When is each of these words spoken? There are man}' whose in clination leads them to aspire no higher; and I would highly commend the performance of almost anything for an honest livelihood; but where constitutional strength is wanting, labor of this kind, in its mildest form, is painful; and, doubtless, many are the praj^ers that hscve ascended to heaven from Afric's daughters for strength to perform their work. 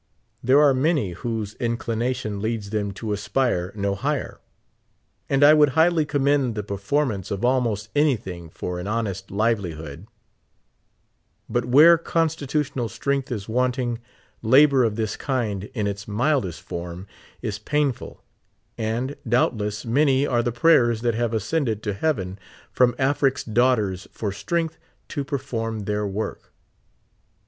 There 0.43 0.59
are 0.59 0.73
man}' 0.73 1.11
whose 1.11 1.53
in 1.53 1.77
clination 1.77 2.41
leads 2.41 2.71
them 2.71 2.91
to 2.93 3.13
aspire 3.13 3.71
no 3.75 3.93
higher; 3.93 4.39
and 5.29 5.43
I 5.43 5.53
would 5.53 5.69
highly 5.77 6.05
commend 6.07 6.55
the 6.55 6.63
performance 6.63 7.29
of 7.29 7.45
almost 7.45 7.89
anything 7.95 8.49
for 8.49 8.79
an 8.79 8.87
honest 8.87 9.29
livelihood; 9.29 10.07
but 11.47 11.65
where 11.65 11.99
constitutional 11.99 12.89
strength 12.89 13.31
is 13.31 13.47
wanting, 13.47 13.99
labor 14.41 14.83
of 14.83 14.95
this 14.95 15.15
kind, 15.15 15.65
in 15.75 15.85
its 15.85 16.07
mildest 16.07 16.63
form, 16.63 17.05
is 17.43 17.59
painful; 17.59 18.23
and, 18.79 19.15
doubtless, 19.29 19.85
many 19.85 20.25
are 20.25 20.41
the 20.41 20.51
praj^ers 20.51 21.01
that 21.01 21.13
hscve 21.13 21.33
ascended 21.33 21.83
to 21.83 21.93
heaven 21.93 22.39
from 22.71 22.95
Afric's 22.97 23.43
daughters 23.43 24.07
for 24.11 24.31
strength 24.31 24.79
to 25.09 25.23
perform 25.23 25.81
their 25.81 26.07
work. 26.07 26.51